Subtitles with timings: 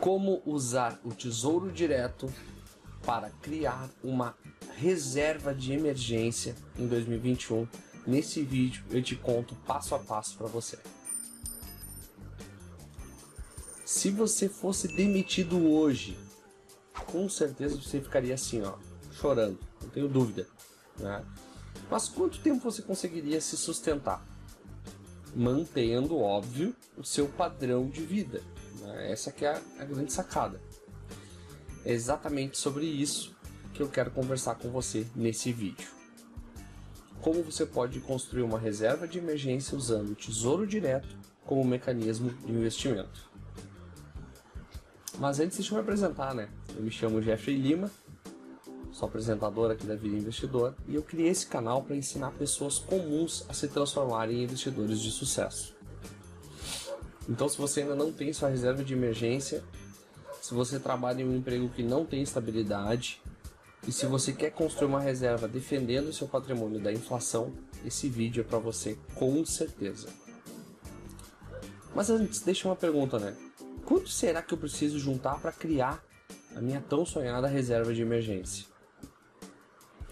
[0.00, 2.32] Como usar o Tesouro Direto
[3.04, 4.34] para criar uma
[4.76, 7.68] reserva de emergência em 2021.
[8.06, 10.78] Nesse vídeo eu te conto passo a passo para você.
[13.84, 16.16] Se você fosse demitido hoje,
[17.06, 18.74] com certeza você ficaria assim, ó,
[19.12, 20.46] chorando, não tenho dúvida.
[20.96, 21.22] Né?
[21.90, 24.24] Mas quanto tempo você conseguiria se sustentar?
[25.34, 28.42] Mantendo, óbvio, o seu padrão de vida.
[29.08, 30.60] Essa que é a, a grande sacada.
[31.84, 33.34] É exatamente sobre isso
[33.72, 35.88] que eu quero conversar com você nesse vídeo.
[37.20, 42.52] Como você pode construir uma reserva de emergência usando o Tesouro Direto como mecanismo de
[42.52, 43.30] investimento.
[45.18, 46.48] Mas antes deixa eu me apresentar, né?
[46.74, 47.90] Eu me chamo Jeffrey Lima,
[48.92, 53.44] sou apresentador aqui da Vida Investidor e eu criei esse canal para ensinar pessoas comuns
[53.48, 55.74] a se transformarem em investidores de sucesso.
[57.30, 59.62] Então, se você ainda não tem sua reserva de emergência,
[60.42, 63.22] se você trabalha em um emprego que não tem estabilidade
[63.86, 67.52] e se você quer construir uma reserva defendendo seu patrimônio da inflação,
[67.86, 70.08] esse vídeo é para você com certeza.
[71.94, 73.36] Mas antes, deixa uma pergunta, né?
[73.84, 76.04] Quanto será que eu preciso juntar para criar
[76.56, 78.66] a minha tão sonhada reserva de emergência?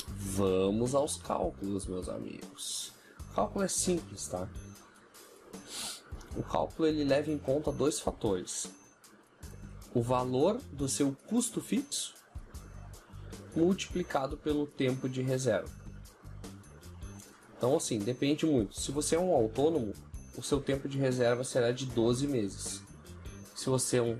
[0.06, 2.92] Vamos aos cálculos, meus amigos.
[3.30, 4.48] O cálculo é simples, tá?
[6.36, 8.70] O cálculo ele leva em conta dois fatores:
[9.94, 12.14] o valor do seu custo fixo
[13.54, 15.70] multiplicado pelo tempo de reserva.
[17.56, 18.80] Então, assim, depende muito.
[18.80, 19.92] Se você é um autônomo,
[20.36, 22.80] o seu tempo de reserva será de 12 meses.
[23.56, 24.16] Se você é um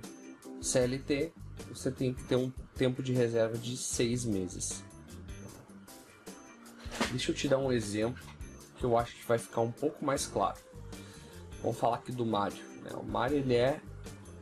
[0.61, 1.33] CLT,
[1.69, 4.83] você tem que ter um tempo de reserva de 6 meses.
[7.11, 8.23] Deixa eu te dar um exemplo
[8.77, 10.59] que eu acho que vai ficar um pouco mais claro.
[11.63, 12.59] Vamos falar aqui do Mário.
[12.83, 12.91] Né?
[12.95, 13.81] O Mário ele é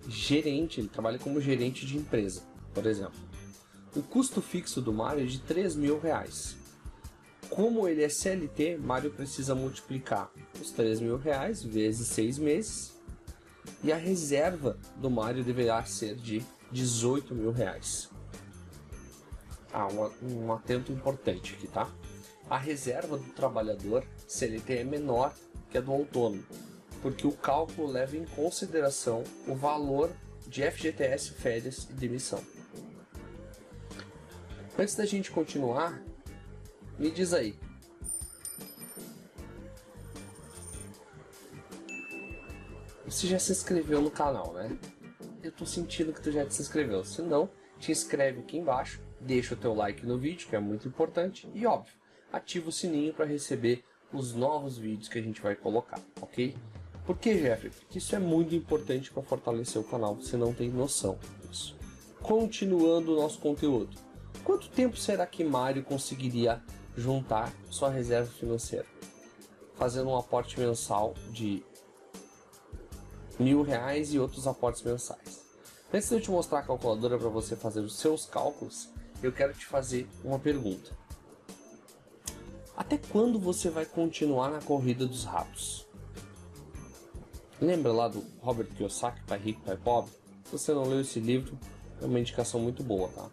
[0.08, 2.42] gerente, ele trabalha como gerente de empresa,
[2.74, 3.18] por exemplo.
[3.94, 6.56] O custo fixo do Mário é de 3 mil reais.
[7.48, 12.96] Como ele é CLT, Mário precisa multiplicar os 3 mil reais vezes 6 meses
[13.82, 18.10] e a reserva do Mário deverá ser de 18 mil reais.
[19.72, 21.88] Ah, um, um atento importante aqui, tá?
[22.48, 25.34] A reserva do trabalhador CLT é menor
[25.70, 26.44] que a do autônomo,
[27.06, 30.10] porque o cálculo leva em consideração o valor
[30.44, 32.42] de FGTS, férias e demissão.
[34.76, 36.02] Antes da gente continuar,
[36.98, 37.56] me diz aí.
[43.04, 44.76] Você já se inscreveu no canal, né?
[45.44, 47.04] Eu tô sentindo que tu já se inscreveu.
[47.04, 50.88] Se não, te inscreve aqui embaixo, deixa o teu like no vídeo, que é muito
[50.88, 51.94] importante, e óbvio,
[52.32, 56.56] ativa o sininho para receber os novos vídeos que a gente vai colocar, ok?
[57.06, 57.70] Por que, Jeffrey?
[57.70, 61.76] Porque isso é muito importante para fortalecer o canal, você não tem noção disso.
[62.20, 63.96] Continuando o nosso conteúdo.
[64.42, 66.60] Quanto tempo será que Mário conseguiria
[66.96, 68.86] juntar sua reserva financeira?
[69.76, 71.62] Fazendo um aporte mensal de
[73.38, 75.44] mil reais e outros aportes mensais.
[75.92, 78.88] Antes de eu te mostrar a calculadora para você fazer os seus cálculos,
[79.22, 80.90] eu quero te fazer uma pergunta.
[82.76, 85.85] Até quando você vai continuar na corrida dos ratos?
[87.60, 90.12] Lembra lá do Robert Kiyosaki, Pai Rico, Pai Pobre?
[90.44, 91.58] Se você não leu esse livro,
[92.02, 93.30] é uma indicação muito boa, tá?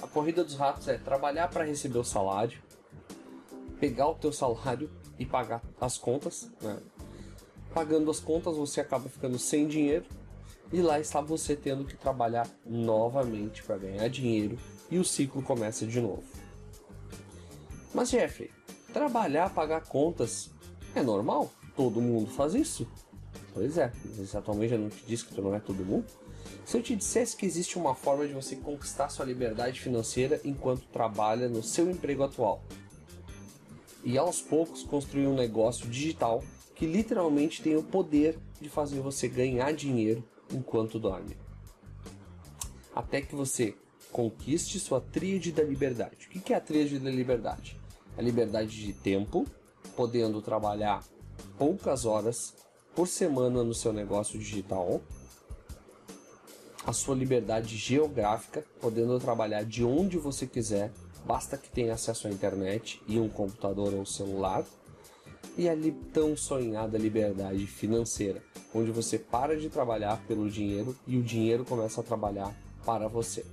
[0.00, 2.60] A corrida dos ratos é trabalhar para receber o salário,
[3.80, 4.88] pegar o teu salário
[5.18, 6.78] e pagar as contas, né?
[7.74, 10.06] Pagando as contas, você acaba ficando sem dinheiro
[10.72, 14.56] e lá está você tendo que trabalhar novamente para ganhar dinheiro
[14.90, 16.22] e o ciclo começa de novo.
[17.92, 18.50] Mas Jeffrey,
[18.92, 20.50] trabalhar, pagar contas
[20.94, 21.50] é normal?
[21.74, 22.86] Todo mundo faz isso?
[23.58, 26.06] Pois é, mas atualmente já não te disse que tu não é todo mundo?
[26.64, 30.86] Se eu te dissesse que existe uma forma de você conquistar sua liberdade financeira enquanto
[30.86, 32.62] trabalha no seu emprego atual
[34.04, 36.44] e aos poucos construir um negócio digital
[36.76, 40.22] que literalmente tem o poder de fazer você ganhar dinheiro
[40.54, 41.36] enquanto dorme.
[42.94, 43.74] Até que você
[44.12, 46.28] conquiste sua tríade da liberdade.
[46.28, 47.76] O que é a tríade da liberdade?
[48.16, 49.44] A liberdade de tempo,
[49.96, 51.02] podendo trabalhar
[51.58, 52.54] poucas horas
[52.98, 55.00] por semana no seu negócio digital,
[56.84, 60.90] a sua liberdade geográfica, podendo trabalhar de onde você quiser,
[61.24, 64.64] basta que tenha acesso à internet e um computador ou celular,
[65.56, 65.76] e a
[66.12, 68.42] tão sonhada liberdade financeira,
[68.74, 72.52] onde você para de trabalhar pelo dinheiro e o dinheiro começa a trabalhar
[72.84, 73.46] para você.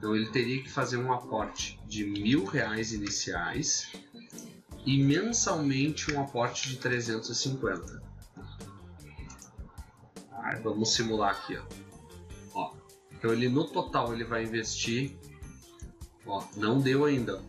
[0.00, 3.92] Então ele teria que fazer um aporte de mil reais iniciais
[4.86, 8.02] e mensalmente um aporte de 350.
[10.32, 11.64] Ah, vamos simular aqui, ó.
[12.54, 12.74] ó.
[13.12, 15.18] Então ele no total ele vai investir,
[16.24, 17.44] ó, não deu ainda.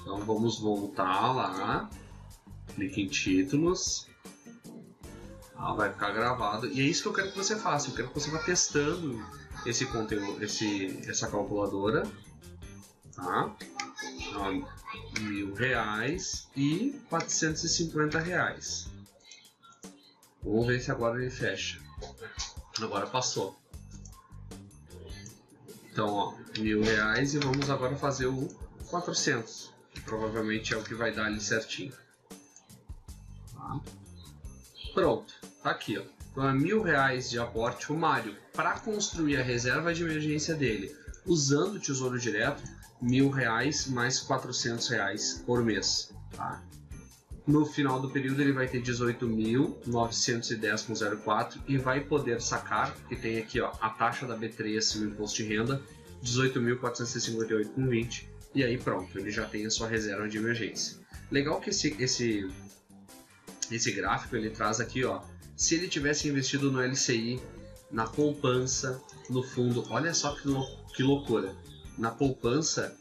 [0.00, 1.88] Então vamos voltar lá,
[2.74, 4.08] clique em títulos,
[5.54, 6.66] ah, vai ficar gravado.
[6.66, 7.88] E é isso que eu quero que você faça.
[7.88, 9.24] Eu quero que você vá testando
[9.64, 12.02] esse conteúdo, esse, essa calculadora,
[13.14, 13.54] tá?
[15.20, 18.88] Mil reais e 450 reais.
[20.42, 21.80] Vamos ver se agora ele fecha.
[22.80, 23.56] Agora passou.
[25.90, 28.48] Então, ó, mil reais e vamos agora fazer o
[28.88, 29.72] 400.
[29.92, 31.92] Que provavelmente é o que vai dar ali certinho.
[33.54, 33.80] Tá?
[34.94, 36.21] Pronto, tá aqui, ó.
[36.36, 40.96] É mil reais de aporte o Mário para construir a reserva de emergência dele,
[41.26, 42.62] usando o Tesouro Direto,
[43.00, 46.10] mil reais mais 400 reais por mês.
[46.34, 46.62] Tá?
[47.46, 53.60] No final do período ele vai ter 18.910,04 e vai poder sacar, que tem aqui
[53.60, 55.82] ó, a taxa da B3 no imposto de renda,
[56.24, 60.96] 18.458,20 e aí pronto, ele já tem a sua reserva de emergência.
[61.30, 62.48] Legal que esse, esse,
[63.70, 65.22] esse gráfico ele traz aqui ó,
[65.56, 67.40] se ele tivesse investido no LCI,
[67.90, 70.48] na poupança, no fundo, olha só que,
[70.94, 71.54] que loucura.
[71.98, 72.96] Na poupança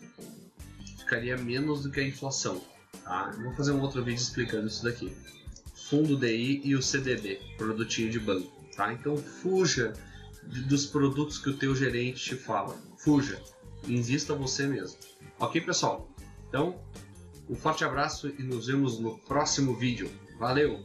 [1.00, 2.62] ficaria menos do que a inflação.
[3.04, 3.32] Tá?
[3.42, 5.16] vou fazer um outro vídeo explicando isso daqui.
[5.90, 8.52] Fundo DI e o CDB, produtinho de banco.
[8.76, 8.94] Tá?
[8.94, 9.94] Então fuja
[10.44, 12.78] dos produtos que o teu gerente te fala.
[12.98, 13.42] Fuja.
[13.88, 14.98] Invista você mesmo.
[15.40, 16.10] Ok, pessoal?
[16.48, 16.80] Então,
[17.50, 20.10] um forte abraço e nos vemos no próximo vídeo.
[20.38, 20.84] Valeu!